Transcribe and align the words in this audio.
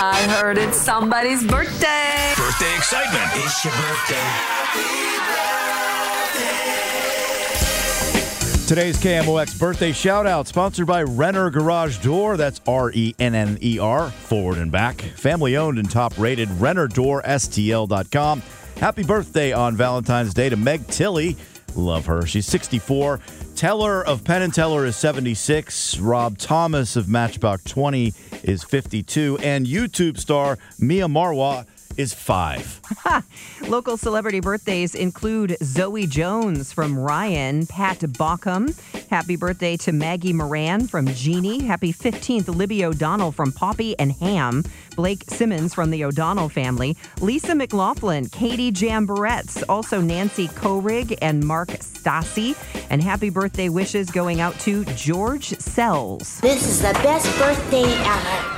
I 0.00 0.22
heard 0.40 0.58
it's 0.58 0.76
somebody's 0.76 1.44
birthday. 1.44 2.32
Birthday 2.36 2.72
excitement. 2.76 3.30
It's 3.34 3.64
your 3.64 3.74
birthday. 3.74 4.22
Today's 8.68 8.96
KMOX 8.98 9.58
birthday 9.58 9.90
shout 9.90 10.24
out 10.24 10.46
sponsored 10.46 10.86
by 10.86 11.02
Renner 11.02 11.50
Garage 11.50 11.98
Door. 11.98 12.36
That's 12.36 12.60
R 12.68 12.92
E 12.92 13.12
N 13.18 13.34
N 13.34 13.58
E 13.60 13.80
R, 13.80 14.10
forward 14.10 14.58
and 14.58 14.70
back. 14.70 15.00
Family 15.00 15.56
owned 15.56 15.78
and 15.80 15.90
top 15.90 16.16
rated. 16.16 16.48
RennerDoorSTL.com. 16.48 18.42
Happy 18.76 19.02
birthday 19.02 19.52
on 19.52 19.74
Valentine's 19.74 20.32
Day 20.32 20.48
to 20.48 20.56
Meg 20.56 20.86
Tilly. 20.86 21.36
Love 21.74 22.06
her. 22.06 22.24
She's 22.24 22.46
64. 22.46 23.18
Teller 23.58 24.06
of 24.06 24.22
Penn 24.22 24.42
and 24.42 24.54
Teller 24.54 24.86
is 24.86 24.94
76. 24.94 25.98
Rob 25.98 26.38
Thomas 26.38 26.94
of 26.94 27.08
Matchbox 27.08 27.64
20 27.64 28.14
is 28.44 28.62
52. 28.62 29.36
And 29.42 29.66
YouTube 29.66 30.16
star 30.16 30.58
Mia 30.78 31.08
Marwa 31.08 31.66
is 31.98 32.14
five. 32.14 32.80
Local 33.68 33.96
celebrity 33.96 34.40
birthdays 34.40 34.94
include 34.94 35.56
Zoe 35.62 36.06
Jones 36.06 36.72
from 36.72 36.98
Ryan, 36.98 37.66
Pat 37.66 37.98
Bockham. 37.98 38.78
Happy 39.10 39.36
birthday 39.36 39.76
to 39.78 39.92
Maggie 39.92 40.32
Moran 40.32 40.86
from 40.86 41.06
Jeannie. 41.08 41.62
Happy 41.62 41.92
15th, 41.92 42.48
Libby 42.54 42.84
O'Donnell 42.84 43.32
from 43.32 43.52
Poppy 43.52 43.98
and 43.98 44.12
Ham. 44.12 44.64
Blake 44.94 45.24
Simmons 45.28 45.74
from 45.74 45.90
the 45.90 46.04
O'Donnell 46.04 46.48
family. 46.48 46.96
Lisa 47.20 47.54
McLaughlin, 47.54 48.28
Katie 48.28 48.72
Jamboretz, 48.72 49.62
also 49.68 50.00
Nancy 50.00 50.48
Korig 50.48 51.18
and 51.20 51.44
Mark 51.44 51.68
Stassi. 51.68 52.56
And 52.90 53.02
happy 53.02 53.30
birthday 53.30 53.68
wishes 53.68 54.10
going 54.10 54.40
out 54.40 54.58
to 54.60 54.84
George 54.94 55.48
Sells. 55.58 56.40
This 56.40 56.66
is 56.66 56.80
the 56.80 56.92
best 57.02 57.26
birthday 57.38 57.84
ever. 57.84 58.57